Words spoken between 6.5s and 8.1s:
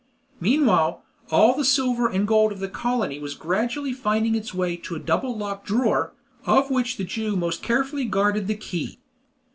which the Jew most carefully